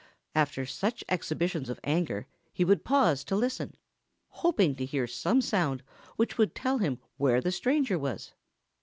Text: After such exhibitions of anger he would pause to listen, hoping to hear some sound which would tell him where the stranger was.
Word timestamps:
After 0.33 0.65
such 0.65 1.03
exhibitions 1.09 1.69
of 1.69 1.79
anger 1.83 2.25
he 2.51 2.65
would 2.65 2.83
pause 2.83 3.23
to 3.25 3.35
listen, 3.35 3.75
hoping 4.29 4.75
to 4.77 4.83
hear 4.85 5.05
some 5.05 5.41
sound 5.41 5.83
which 6.15 6.39
would 6.39 6.55
tell 6.55 6.79
him 6.79 6.97
where 7.17 7.39
the 7.39 7.51
stranger 7.51 7.99
was. 7.99 8.33